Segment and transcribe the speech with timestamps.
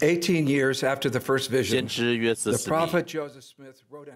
[0.00, 2.70] 18 years after the first vision，先知约瑟斯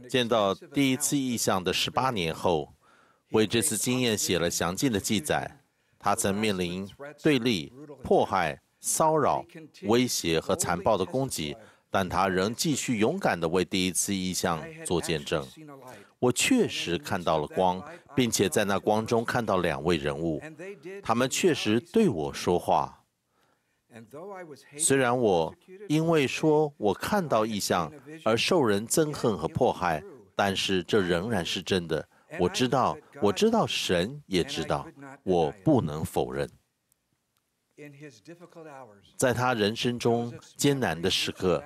[0.09, 2.75] 见到第一次异象的18年后，
[3.31, 5.61] 为这次经验写了详尽的记载。
[5.99, 6.89] 他曾面临
[7.23, 9.45] 对立、迫害、骚扰、
[9.83, 11.57] 威胁和残暴的攻击，
[11.91, 15.47] 但他仍继续勇敢地为第一次异象做见证。
[16.19, 17.83] 我确实看到了光，
[18.15, 20.43] 并且在那光中看到两位人物，
[21.03, 23.04] 他们确实对我说话。
[24.79, 25.55] 虽然我
[25.89, 27.93] 因为说我看到异象
[28.25, 30.03] 而受人憎恨和迫害，
[30.35, 32.09] 但是这仍然是真的。
[32.41, 34.87] 我知道，我知道神也知道，
[35.23, 36.51] 我不能否认。
[39.17, 41.63] 在他人生中艰难的时刻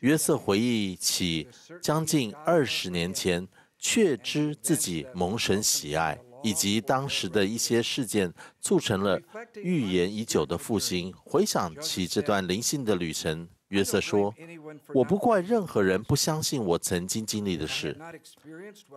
[0.00, 1.48] 约瑟回忆起
[1.80, 9.20] 将近二十年前，确知自己蒙神喜爱，以及当时的一些事件，促成了
[9.54, 11.12] 预言已久的复兴。
[11.24, 14.34] 回想起这段灵性的旅程，约瑟说
[14.94, 17.96] ：“我不怪任何人不相信我曾经经历的事。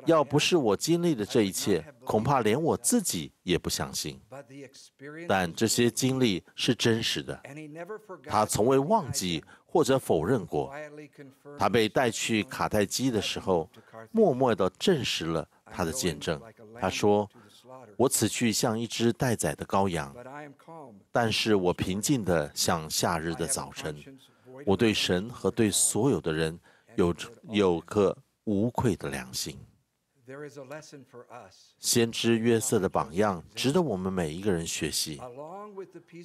[0.05, 4.19] 要不是我经历的这一切，恐怕连我自己也不相信。
[5.27, 7.41] 但这些经历是真实的，
[8.25, 10.73] 他从未忘记或者否认过。
[11.57, 13.69] 他被带去卡泰基的时候，
[14.11, 16.39] 默默地证实了他的见证。
[16.79, 17.29] 他说
[17.97, 20.15] 我此去像一只待宰的羔羊
[21.11, 23.95] 但是我平静的像夏日的早晨。
[24.65, 26.59] 我对神和对所有的人
[26.95, 29.57] 有着有个无愧的良心。
[31.79, 35.19] 先知约瑟的榜样值得我们每一个人学习。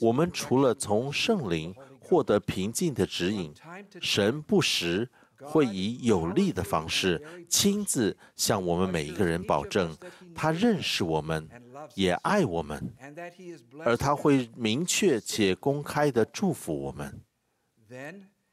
[0.00, 3.52] 我们除了从圣灵获得平静的指引
[4.00, 5.08] 神不时
[5.42, 9.96] 会以有力的方式亲自向我们每一个人保证，
[10.34, 11.48] 他认识我们，
[11.94, 12.92] 也爱我们，
[13.84, 17.20] 而他会明确且公开地祝福我们。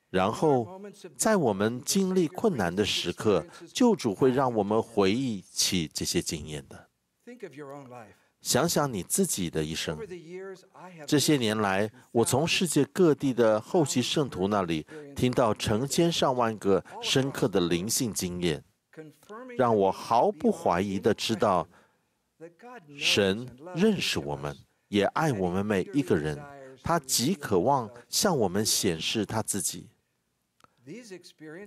[0.09, 0.79] 然后，
[1.17, 6.89] 在我们经历困难的时刻，救主会让我们回忆起这些经验的。
[8.43, 9.97] 想想你自己的一生
[11.07, 18.61] 这些年来，我从世界各地的后期圣徒那里听到成千上万个深刻的灵性经验，
[19.57, 21.65] 让我毫不怀疑地知道
[22.97, 24.55] 神认识我们
[24.89, 26.37] 也爱我们每一个人。
[26.83, 29.87] 他极渴望向我们显示他自己。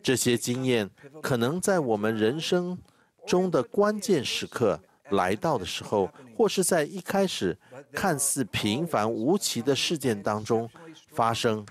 [0.03, 0.91] 这些经验
[1.22, 2.78] 可能在我们人生
[3.26, 4.78] 中的关键时刻
[5.11, 7.56] 来到的时候，或是在一开始
[7.93, 10.69] 看似平凡无奇的事件当中
[11.12, 11.65] 发生。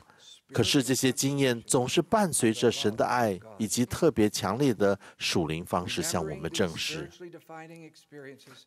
[0.53, 7.09] 可是这些经验总是伴随着神的爱以及特别强烈的属灵方式向我们证实。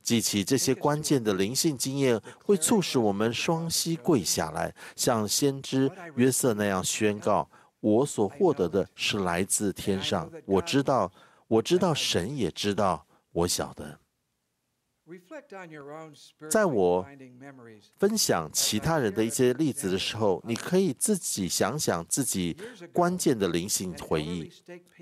[0.02, 7.48] 记起这些关键的灵性经验，会促使我们双膝跪下来，像先知约瑟那样宣告
[7.80, 10.28] ：“我所获得的是来自天上。
[10.46, 11.10] 我知道，
[11.46, 14.00] 我知道，神也知道，我晓得。”
[16.50, 17.06] 在我
[17.98, 22.56] 分享其他人的一些例子的时候，你可以自己想想自己
[22.92, 24.50] 关键的灵性回忆。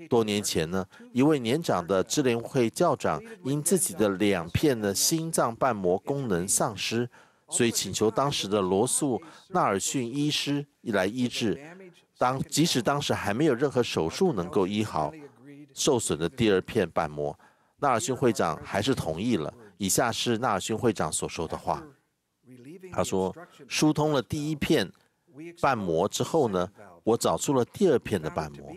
[0.07, 7.09] 多年前呢，一位年长的支联会教长因自己的两片的心脏瓣膜功能丧失，
[7.49, 11.59] 所以请求当时的罗素纳尔逊医师来医治。
[12.17, 15.13] 当即使当时还没有任何手术能够医好
[15.73, 17.37] 受损的第二片瓣膜，
[17.79, 19.53] 纳尔逊会长还是同意了。
[19.77, 21.83] 以下是纳尔逊会长所说的话：
[22.91, 23.35] 他说，
[23.67, 24.91] 疏通了第一片
[25.61, 26.69] 瓣膜之后呢，
[27.03, 28.73] 我找出了第二片的瓣膜。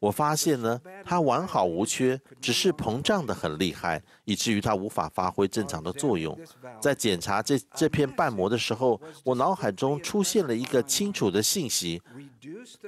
[0.00, 6.38] 我发现呢，它完好无缺，只是膨胀的很厉害，以至于它无法发挥正常的作用。
[6.80, 12.02] 在检查这这片瓣膜的时候，我脑海中出现了一个清楚的信息，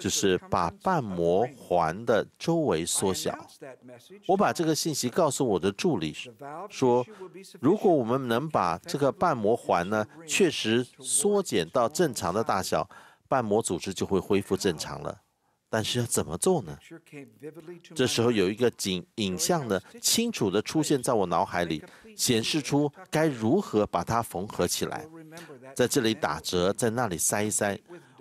[0.00, 3.36] 就是把瓣膜环的周围缩小。
[4.26, 6.14] 我把这个信息告诉我的助理，
[6.68, 7.04] 说，
[7.60, 12.88] 如果我们能把这个瓣膜环呢，确实缩减到正常的大小，
[13.28, 15.22] 瓣膜组织就会恢复正常了。
[15.76, 16.74] 但是要怎么做呢？
[17.94, 21.84] 这时候有一个景影像呢，清楚的出现在我脑海里，
[22.16, 25.06] 显示出该如何把它缝合起来。
[25.74, 27.78] 在这里打折，在那里塞一塞。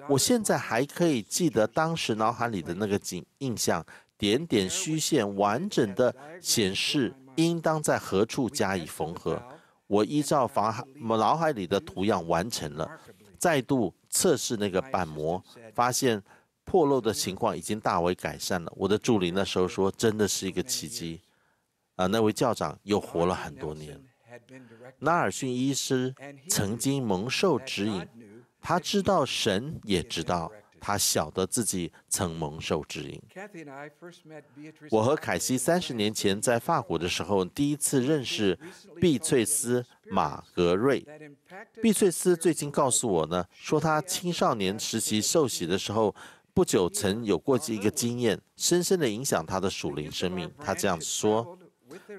[0.10, 3.81] 我现在还可以记得当时脑海里的那个景印象，
[4.18, 9.42] 点点虚线完整的显示应当在何处加以缝合。
[9.88, 13.00] 我依照房脑海里的图样完成了，
[13.40, 15.42] 再度测试那个板模，
[15.74, 16.22] 发现。
[16.66, 18.74] 破漏的情况已经大为改善了。
[18.76, 21.22] 我的助理那时候说，真的是一个奇迹。
[21.96, 23.98] 啊，那位教长又活了很多年。
[25.00, 26.14] 纳尔逊医师
[26.50, 28.06] 曾经蒙受指引，
[28.60, 30.52] 他知道神也知道，
[30.82, 33.22] 他晓得自己曾蒙受指引。
[34.92, 38.60] 我和凯西三十年前在法国的时候，第一次认识
[39.00, 41.06] 碧翠丝·马格瑞。
[41.82, 46.14] 碧翠丝最近告诉我呢，说她青少年时期受洗的时候，
[46.56, 50.50] 不久曾有过一个经验，深深的影响他的属灵生命。
[50.57, 51.60] 他这样子说。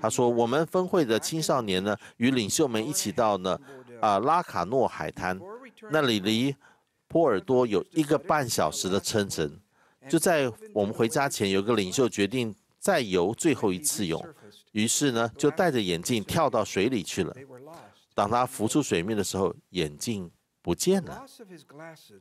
[0.01, 3.59] 他说：“我们分会的青少年呢，与领袖们一起到呢，
[4.01, 5.41] 啊拉卡诺海滩，
[5.91, 6.55] 那里离
[7.09, 9.59] 波尔多有一个半小时的车程。
[10.09, 14.23] 就在我们回家前，有个领袖决定再游最后一次泳，
[14.73, 17.35] 于是呢，就戴着眼镜跳到水里去了。
[18.15, 20.31] 当他浮出水面的时候，眼镜
[20.67, 21.25] 不见了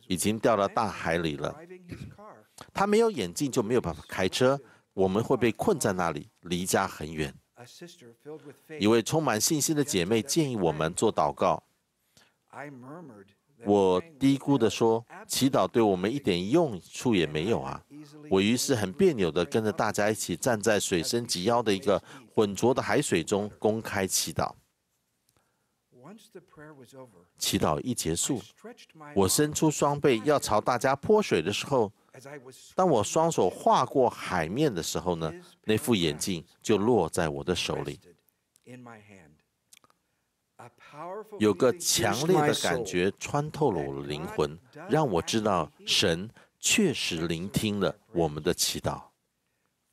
[0.08, 1.60] 已经掉到大海里了。
[2.72, 4.62] 他没有眼镜就没有办法开车，
[4.94, 7.34] 我们会被困在那里，离家很远。”
[8.80, 11.64] 一位充满信心的姐妹建议我们做祷告。
[13.66, 17.84] 我嘀咕地说：“祈祷对我们一点用处也没有啊！”
[18.30, 22.00] 我于是很别扭地跟着大家一起站在水深及腰的一个
[22.32, 24.54] 浑浊的海水中公开祈祷。
[27.38, 28.42] 祈祷一结束，
[29.16, 31.92] 我伸出双臂要朝大家泼水的时候
[32.74, 35.32] 当我双手划过海面的时候呢，
[35.64, 38.00] 那副眼镜就落在我的手里。
[41.40, 44.58] 有个强烈的感觉穿透了我的灵魂，
[44.90, 46.30] 让我知道神
[46.60, 49.04] 确实聆听了我们的祈祷。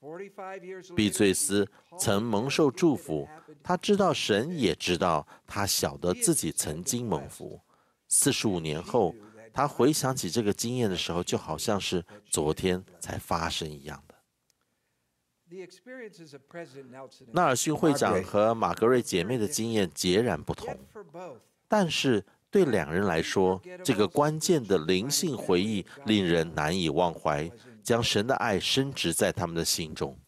[0.03, 3.29] 45 years 碧翠丝曾蒙受祝福，
[3.63, 7.61] 他知道神也知道，他晓得自己曾经蒙福。
[8.09, 9.15] 四十五年后，
[9.53, 14.15] 他回想起这个经验的时候，就好像是昨天才发生一样的。
[17.31, 20.75] 纳尔逊会长和马格瑞姐妹的经验截然不同
[21.69, 27.51] 但是对两人来说，这个关键的灵性回忆令人难以忘怀，
[27.83, 30.19] 将神的爱深植在他们的心中。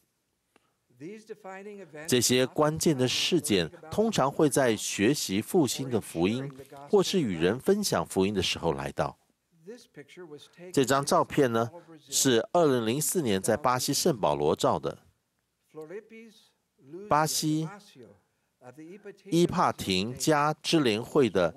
[2.07, 6.51] 这些关键的事件通常会在学习复兴的福音，
[6.89, 9.19] 或是与人分享福音的时候来到。
[10.73, 14.99] 这张照片呢，是二零零四年在巴西圣保罗照的。
[17.09, 17.69] 巴西
[19.31, 21.55] 伊帕廷加支联会的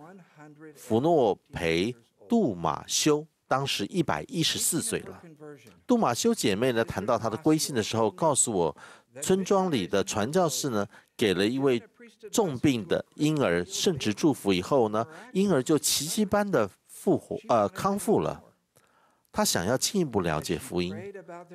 [0.76, 1.96] 弗诺培
[2.28, 5.22] 杜马修，当时一百一十四岁了。
[5.86, 8.78] 杜马修姐妹呢，谈到她的归信的时候，告诉我，
[9.22, 10.86] 村庄里的传教士呢，
[11.16, 11.82] 给了一位
[12.32, 18.44] 重病的婴儿圣职祝福以后呢，婴儿就奇迹般的复活，呃，康复了。
[19.32, 20.96] 他想要进一步了解福音。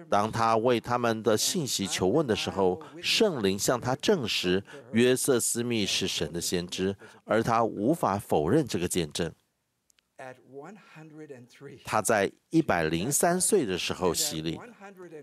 [0.08, 4.62] 当他为他们的信息求问的时候，圣灵向他证实
[4.92, 9.32] 约瑟斯密是神的先知，而他无法否认这个见证。
[10.22, 11.80] At 103.
[11.84, 14.58] 他在一百零三岁的时候洗礼，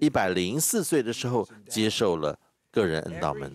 [0.01, 2.37] 一百零四岁的时候接受了
[2.71, 3.51] 个人恩道门。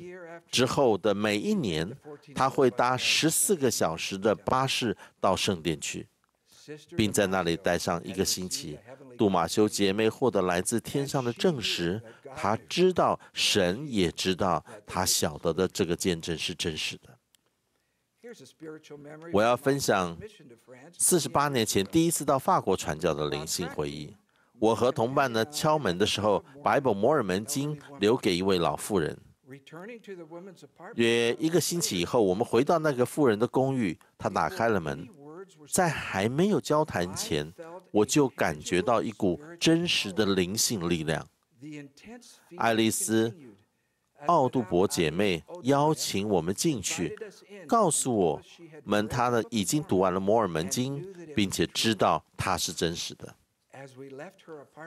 [0.51, 1.95] 之后的每一年，
[2.35, 6.07] 他会搭十四个小时的巴士到圣殿去，
[6.97, 8.79] 并在那里待上一个星期。
[9.17, 12.03] 杜马修姐妹获得来自天上的证实，
[12.35, 17.17] 她知道神也知道，她晓得的这个见证是真实的。
[19.33, 20.17] 我要分享
[20.99, 24.15] 四十八年前第一次到法国传教的灵性回忆。
[24.59, 29.19] 我和同伴呢敲门的时候，把一本摩尔门经留给一位老妇人。
[30.95, 35.09] 约一个星期以后，我们回到那个妇人的公寓，她打开了门，
[35.71, 37.53] 在还没有交谈前，
[37.91, 41.27] 我就感觉到一股真实的灵性力量。
[42.57, 43.29] 爱丽丝·
[44.27, 47.17] 奥杜博姐妹邀请我们进去，
[47.67, 48.41] 告诉我
[48.85, 51.05] 们她呢已经读完了摩尔门经，
[51.35, 53.35] 并且知道它是真实的。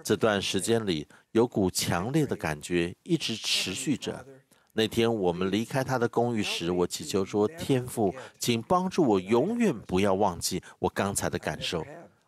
[0.03, 4.25] 这段时间里，有股强烈的感觉一直持续着。
[4.73, 11.85] 那天我们离开他的公寓时，我祈求说：“天父，请帮助我永远不要忘记我刚才的感受。”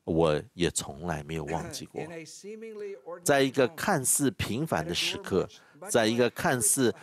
[0.09, 2.01] 我也从来没有忘记过。
[3.23, 5.47] 在一个看似平凡的时刻，
[5.87, 6.93] 在一个看似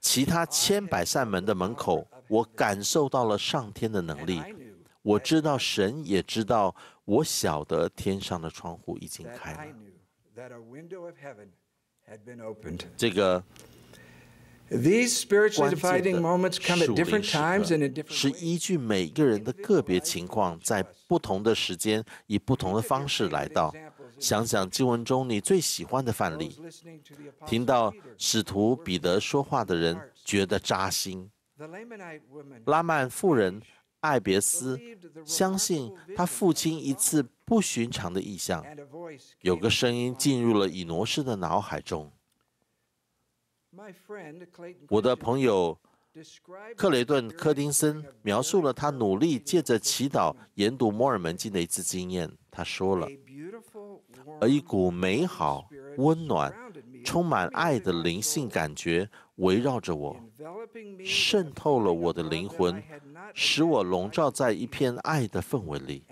[0.00, 4.42] 其他千百扇门的门口，我感受到了上天的能力。
[5.00, 6.74] 我知道神也知道，
[7.06, 9.64] 我晓得天上的窗户已经开了。
[12.96, 13.42] 这个。
[14.70, 23.74] These spiritually defining moments come at different times and in different 是依据每个人的个别情况，在不同的时间以不同的方式来到。
[24.20, 26.54] 想想经文中你最喜欢的范例，
[27.46, 31.30] 听到使徒彼得说话的人觉得扎心。
[32.66, 33.60] 拉曼妇人
[34.00, 34.78] 艾别斯
[35.24, 38.64] 相信他父亲一次不寻常的意象，
[39.40, 42.12] 有个声音进入了以诺士的脑海中。
[44.88, 45.78] 我的朋友
[46.76, 52.28] 克雷顿·柯丁森描述了他努力借着祈祷研读摩尔门经的一次经验。
[52.50, 53.06] 他说了
[54.40, 56.52] ：“而一股美好、温暖、
[57.04, 60.16] 充满爱的灵性感觉围绕着我，
[61.04, 62.82] 渗透了我的灵魂，
[63.32, 66.04] 使我笼罩在一片爱的氛围里。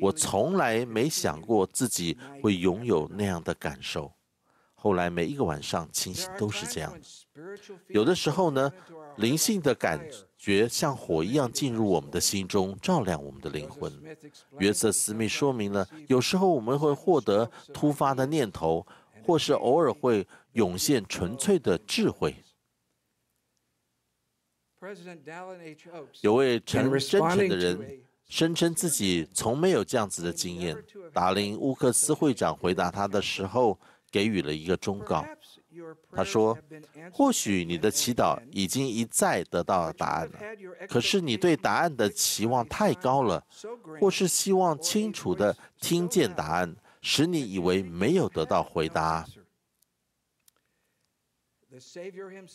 [0.00, 4.10] 我从来没想过自己会拥有那样的感受。”
[4.82, 6.90] 后来每一个晚上情形都是这样。
[7.88, 8.72] 有的时候呢，
[9.18, 10.00] 灵性的感
[10.38, 13.92] 觉像火一样进入我们的心中，照亮我们的灵魂。
[14.58, 18.86] 约瑟·斯密说明了，有时候我们会获得突发的念头，
[19.26, 22.34] 或是偶尔会涌现纯粹的智慧。
[26.22, 30.74] 有位诚真诚的人声称自己从没有这样子的经验。
[31.12, 33.78] 达林·乌克斯会长回答他的时候，
[34.10, 35.24] 给予了一个忠告，
[36.12, 36.58] 他说
[37.12, 40.38] ：“或许你的祈祷已经一再得到了答案了，
[40.88, 43.44] 可是你对答案的期望太高了，
[44.00, 49.24] 或是希望清楚的听见答案，使你以为没有得到回答。”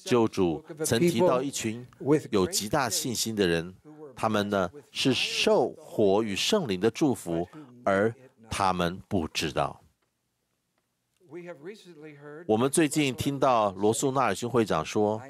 [0.04, 1.88] 救主曾提到一群
[2.32, 3.74] 有极大信心的人，
[4.14, 7.48] 他们呢是受火与圣灵的祝福，
[7.86, 8.14] 而
[8.50, 9.82] 他们不知道。
[12.48, 15.22] 我们最近听到罗素·纳尔逊会长说：“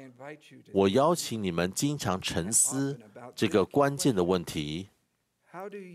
[0.72, 2.98] 我邀请你们经常沉思
[3.34, 4.88] 这个关键的问题，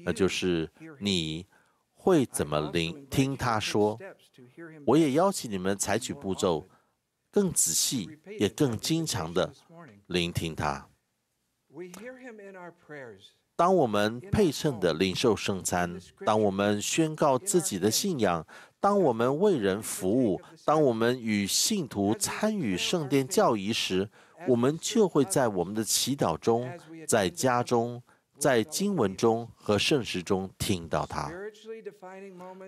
[0.04, 1.46] 那就是你
[1.94, 4.00] 会怎么聆听他说。
[4.86, 6.68] 我也邀请你们采取步骤，
[7.30, 9.54] 更仔细也更经常的
[10.08, 10.90] 聆听他。
[13.62, 18.44] 当我们配称的领受圣餐，当我们宣告自己的信仰。”
[18.82, 24.10] 当我们为人服务，当我们与信徒参与圣殿教仪时，
[24.48, 26.68] 我们就会在我们的祈祷中，
[27.08, 28.02] 在家中，
[28.40, 31.32] 在经文中和圣食中听到它。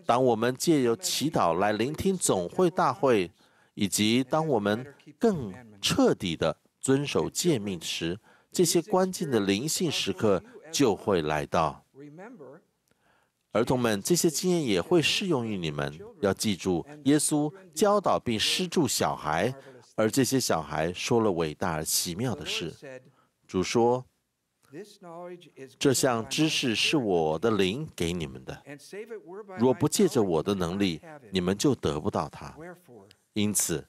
[0.06, 3.32] 当我们借由祈祷来聆听总会大会，
[3.74, 4.86] 以及当我们
[5.18, 8.20] 更彻底的遵守诫命时，
[8.52, 11.86] 这些关键的灵性时刻就会来到。
[13.52, 15.98] 儿童们，这些经验也会适用于你们。
[16.22, 19.54] 要记住，耶稣教导并施助小孩，
[19.96, 22.74] 而这些小孩说了伟大而奇妙的事。
[23.46, 24.04] 主说
[25.78, 28.64] ：“这项知识是我的灵给你们的，
[29.60, 31.00] 若不借着我的能力，
[31.32, 32.58] 你们就得不到它。
[33.34, 33.88] 因此，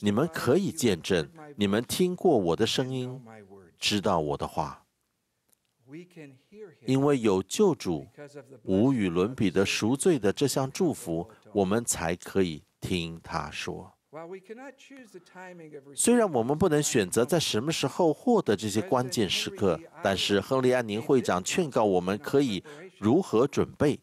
[0.00, 1.26] 你们可以见证，
[1.56, 3.18] 你们听过我的声音，
[3.78, 4.82] 知道我的话。”
[6.84, 8.06] 因为有救主
[8.64, 13.92] 无与伦比的赎罪的这项祝福，我们才可以听他说。
[15.94, 22.64] 虽然我们不能选择在什么时候获得这些关键时刻，但是亨利安宁会长劝告我们可以
[22.98, 24.00] 如何准备。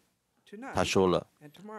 [0.76, 1.26] 他说了：“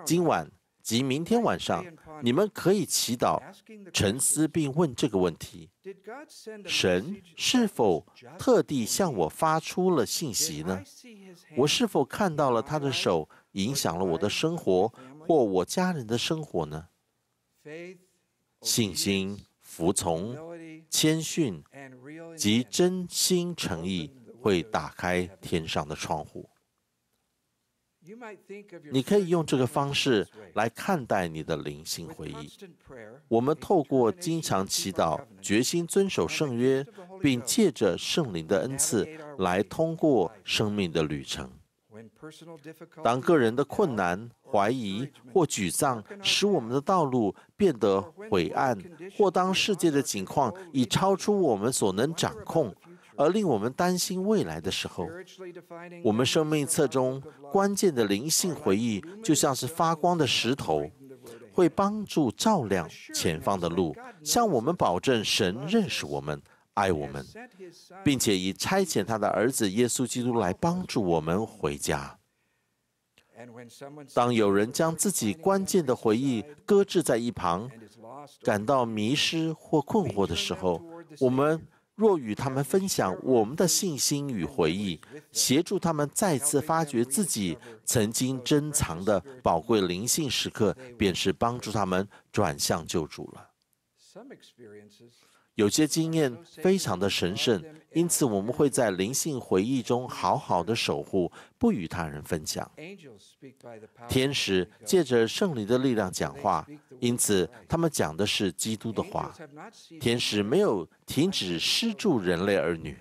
[0.04, 0.50] 今晚。”
[0.84, 1.82] 即明天晚上，
[2.22, 3.40] 你们可以祈祷、
[3.90, 5.70] 沉思并问这个问题：
[6.66, 8.06] 神是否
[8.38, 10.84] 特地向我发出了信息呢？
[11.56, 14.92] 我是否看到了他的手影响了我的生活
[15.26, 16.88] 或我家人的生活呢？
[18.60, 20.36] 信心、服从、
[20.90, 21.64] 谦逊
[22.36, 26.46] 及真心诚意会打开天上的窗户。
[28.90, 32.52] 你可以用这个方式来看待你的灵性回忆。
[33.28, 36.86] 我们透过经常祈祷、决心遵守圣约，
[37.20, 39.08] 并借着圣灵的恩赐
[39.38, 41.50] 来通过生命的旅程。
[43.02, 48.78] 当个人的困难、怀疑或沮丧使我们的道路变得晦暗，
[49.16, 52.74] 或当世界的景况已超出我们所能掌控，
[53.16, 55.06] 而令我们担心未来的时候，
[56.02, 60.90] 我们生命册中关键的灵性回忆，就像是发光的石头，
[61.52, 63.94] 会帮助照亮前方的路，
[64.24, 66.42] 向我们保证神认识我们、
[66.74, 67.24] 爱我们，
[68.02, 72.18] 并且以差遣他的儿子耶稣基督来帮助我们回家。
[74.12, 77.70] 当有人将自己关键的回忆搁置在一旁，
[78.42, 80.82] 感到迷失或困惑的时候，
[81.20, 81.64] 我们。
[81.94, 93.50] 若与他们分享我们的信心与回忆，协助他们再次发掘自己曾经珍藏的宝贵灵性时刻，便是帮助他们转向救主了。
[95.54, 102.68] 有些经验非常的神圣，因此我们会在灵性回忆中好好的守护，不与他人分享。
[104.08, 106.66] 天使借着圣灵的力量讲话，
[106.98, 109.32] 因此他们讲的是基督的话。
[110.00, 112.98] 天使没有停止施助人类儿女，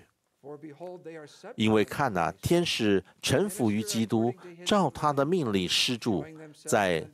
[1.56, 4.32] 因为看呐，天使臣服于基督，
[4.64, 7.04] 照他的命令施助，在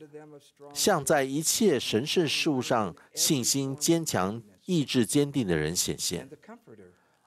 [0.71, 4.39] 像在一切神圣事物上信心坚强。
[4.65, 6.29] 意志坚定的人显现，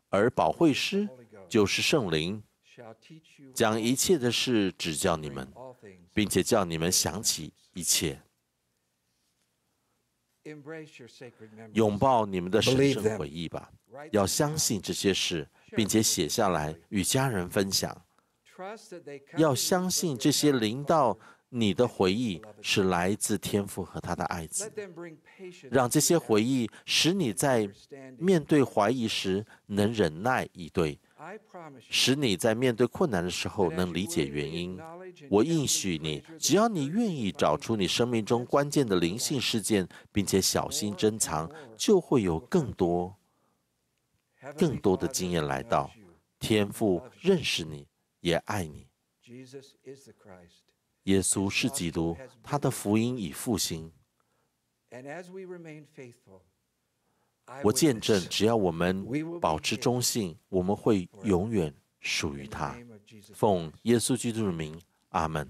[0.08, 1.08] 而保惠师
[1.48, 2.42] 就是圣灵，
[3.52, 5.52] 将一切的事指教你们，
[6.12, 8.20] 并且叫你们想起一切。
[11.72, 13.72] 拥抱你们的神圣回忆吧，
[14.12, 18.04] 要相信这些事，并且写下来与家人分享。
[19.36, 21.18] 要相信这些临到。
[21.56, 24.72] 你的回忆是来自天父和他的爱子，
[25.70, 27.70] 让这些回忆使你在
[28.18, 30.98] 面对怀疑时能忍耐以对，
[31.78, 34.76] 使你在面对困难的时候能理解原因。
[35.30, 43.14] 我应许你，只要你愿意找出你生命中关键的灵性事件，并且小心珍藏，就会有更多、
[44.58, 45.88] 更多的经验来到。
[46.40, 47.86] 天父认识你，
[48.18, 48.88] 也爱你。
[51.04, 53.90] 耶稣是基督，他的福音已复兴。
[57.62, 59.06] 我见证，只要我们
[59.40, 62.76] 保持忠信，我们会永远属于他。
[63.34, 64.80] 奉耶稣基督的名，
[65.10, 65.46] 阿门。